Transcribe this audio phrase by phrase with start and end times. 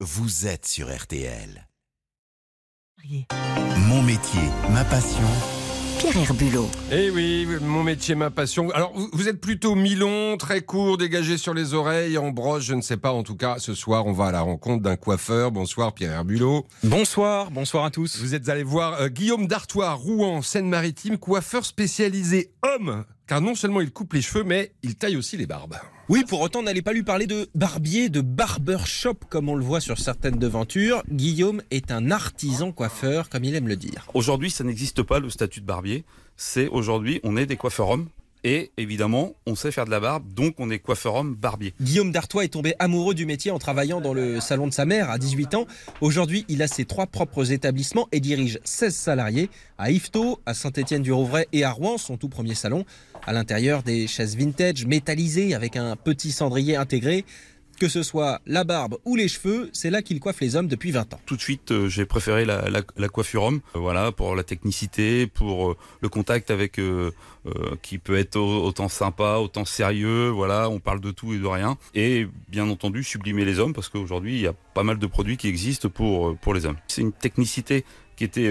[0.00, 1.66] vous êtes sur RTL.
[3.88, 5.26] Mon métier, ma passion.
[5.98, 6.68] Pierre Herbulot.
[6.92, 8.70] Eh oui, mon métier, ma passion.
[8.72, 12.82] Alors, vous- êtes plutôt mi-long, très court, dégagé sur les oreilles, en broche, je ne
[12.82, 13.12] sais pas.
[13.12, 15.50] En tout cas, ce soir, on va à la rencontre d'un coiffeur.
[15.52, 16.66] Bonsoir, Pierre Herbulot.
[16.84, 18.18] Bonsoir, bonsoir à tous.
[18.18, 23.04] Vous êtes allé voir euh, Guillaume Dartois, Rouen, Seine-Maritime, coiffeur spécialisé homme.
[23.26, 25.76] Car non seulement il coupe les cheveux, mais il taille aussi les barbes.
[26.08, 29.80] Oui, pour autant, n'allez pas lui parler de barbier, de barbershop, comme on le voit
[29.80, 31.02] sur certaines devantures.
[31.10, 34.06] Guillaume est un artisan coiffeur, comme il aime le dire.
[34.14, 36.04] Aujourd'hui, ça n'existe pas le statut de barbier.
[36.36, 38.08] C'est aujourd'hui, on est des coiffeurs hommes.
[38.48, 41.74] Et évidemment, on sait faire de la barbe, donc on est coiffeur homme barbier.
[41.80, 45.10] Guillaume Dartois est tombé amoureux du métier en travaillant dans le salon de sa mère
[45.10, 45.66] à 18 ans.
[46.00, 51.48] Aujourd'hui, il a ses trois propres établissements et dirige 16 salariés à Yvetot, à Saint-Étienne-du-Rouvray
[51.52, 52.84] et à Rouen, son tout premier salon.
[53.26, 57.24] À l'intérieur, des chaises vintage métallisées avec un petit cendrier intégré.
[57.78, 60.92] Que ce soit la barbe ou les cheveux, c'est là qu'il coiffe les hommes depuis
[60.92, 61.20] 20 ans.
[61.26, 63.60] Tout de suite, euh, j'ai préféré la, coiffure homme.
[63.74, 66.80] Euh, voilà, pour la technicité, pour euh, le contact avec
[67.82, 70.28] qui peut être au- autant sympa, autant sérieux.
[70.30, 71.76] Voilà, on parle de tout et de rien.
[71.94, 75.36] Et bien entendu, sublimer les hommes parce qu'aujourd'hui, il y a pas mal de produits
[75.36, 76.76] qui existent pour pour les hommes.
[76.88, 77.84] C'est une technicité
[78.16, 78.50] qui était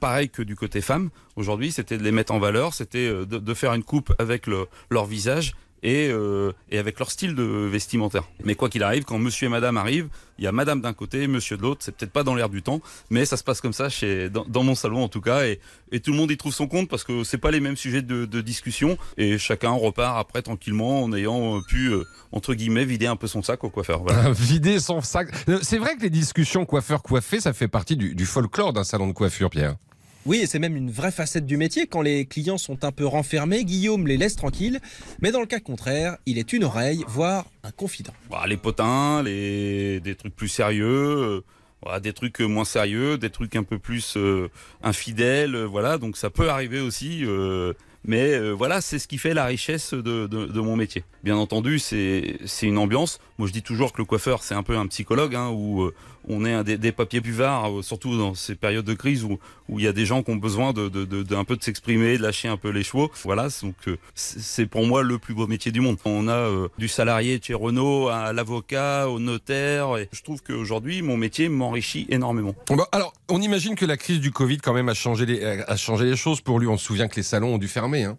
[0.00, 1.10] pareil que du côté femme.
[1.36, 5.06] Aujourd'hui, c'était de les mettre en valeur, c'était de, faire une coupe avec le- leur
[5.06, 8.24] visage et, euh, et avec leur style de vestimentaire.
[8.44, 10.08] Mais quoi qu'il arrive, quand monsieur et madame arrivent,
[10.38, 12.62] il y a madame d'un côté, monsieur de l'autre, c'est peut-être pas dans l'air du
[12.62, 15.60] temps, mais ça se passe comme ça chez, dans, mon salon en tout cas, et,
[16.00, 18.24] tout le monde y trouve son compte parce que c'est pas les mêmes sujets de,
[18.24, 23.06] de discussion, et chacun repart après tranquillement en ayant euh, pu, euh, entre guillemets, vider
[23.06, 24.02] un peu son sac au coiffeur.
[24.34, 25.28] Vider son sac.
[25.48, 29.06] Euh, C'est vrai que les discussions coiffeur-coiffé, ça fait partie du, du folklore d'un salon
[29.06, 29.76] de coiffure, Pierre.
[30.26, 31.86] Oui, et c'est même une vraie facette du métier.
[31.86, 34.80] Quand les clients sont un peu renfermés, Guillaume les laisse tranquilles.
[35.20, 38.14] Mais dans le cas contraire, il est une oreille, voire un confident.
[38.30, 41.42] Bah, les potins, les des trucs plus sérieux,
[41.86, 44.48] euh, des trucs moins sérieux, des trucs un peu plus euh,
[44.82, 45.98] infidèles, euh, voilà.
[45.98, 47.24] Donc ça peut arriver aussi.
[47.24, 51.04] euh, mais euh, voilà, c'est ce qui fait la richesse de, de, mon métier.
[51.22, 53.18] Bien entendu, c'est une ambiance.
[53.38, 55.94] Moi, je dis toujours que le coiffeur, c'est un peu un psychologue, hein, où euh,
[56.28, 59.38] on est des, papiers buvards, euh, surtout dans ces périodes de crise où
[59.70, 61.62] où il y a des gens qui ont besoin de, de, de, un peu de
[61.62, 63.10] s'exprimer, de lâcher un peu les chevaux.
[63.24, 63.74] Voilà, donc
[64.14, 65.96] c'est pour moi le plus beau métier du monde.
[66.04, 71.48] On a du salarié chez Renault à l'avocat, au notaire, je trouve qu'aujourd'hui mon métier
[71.48, 72.54] m'enrichit énormément.
[72.68, 75.76] Bon, alors, on imagine que la crise du Covid, quand même, a changé les, a
[75.76, 76.66] changé les choses pour lui.
[76.66, 77.93] On se souvient que les salons ont dû fermer.
[78.02, 78.18] Hein.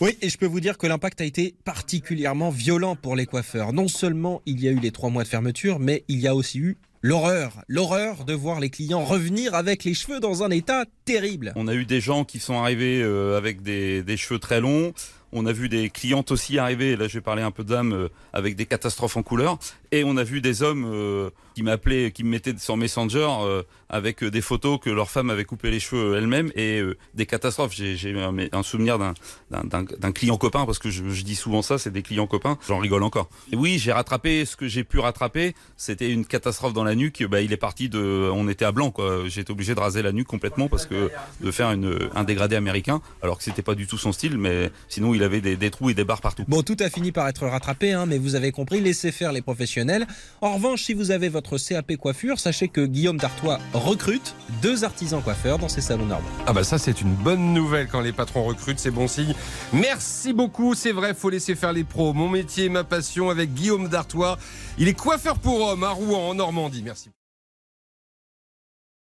[0.00, 3.74] Oui, et je peux vous dire que l'impact a été particulièrement violent pour les coiffeurs.
[3.74, 6.34] Non seulement il y a eu les trois mois de fermeture, mais il y a
[6.34, 7.62] aussi eu l'horreur.
[7.68, 11.52] L'horreur de voir les clients revenir avec les cheveux dans un état terrible.
[11.56, 14.94] On a eu des gens qui sont arrivés euh, avec des, des cheveux très longs.
[15.32, 18.08] On a vu des clientes aussi arriver, là je vais parler un peu d'âme, euh,
[18.32, 19.58] avec des catastrophes en couleur.
[19.92, 23.62] Et on a vu des hommes euh, qui m'appelaient, qui me mettaient sur Messenger euh,
[23.88, 26.80] avec des photos que leur femme avait coupé les cheveux elle-même et
[27.14, 27.72] des catastrophes.
[27.74, 32.02] J'ai un, un souvenir d'un- client copain, parce que je, dis souvent ça, c'est des
[32.02, 33.28] clients copains, j'en rigole encore.
[33.52, 35.54] Oui, j'ai rattrapé ce que j'ai pu rattraper.
[35.76, 37.24] C'était une catastrophe dans la nuque.
[37.28, 39.28] Bah, il est parti de, on était à blanc quoi.
[39.28, 41.10] J'ai été obligé de raser la nuque complètement parce que
[41.40, 45.14] de faire un dégradé américain, alors que c'était pas du tout son style, mais sinon
[45.14, 46.44] il avait des, des trous et des barres partout.
[46.48, 49.42] Bon, tout a fini par être rattrapé, hein, mais vous avez compris, laissez faire les
[49.42, 50.06] professionnels.
[50.40, 55.22] En revanche, si vous avez votre CAP coiffure, sachez que Guillaume Dartois recrute deux artisans
[55.22, 56.28] coiffeurs dans ses salons normands.
[56.46, 59.34] Ah bah ça c'est une bonne nouvelle quand les patrons recrutent, c'est bon signe.
[59.72, 62.12] Merci beaucoup, c'est vrai, faut laisser faire les pros.
[62.12, 64.38] Mon métier, ma passion avec Guillaume Dartois.
[64.78, 66.82] Il est coiffeur pour hommes à Rouen en Normandie.
[66.84, 67.10] Merci.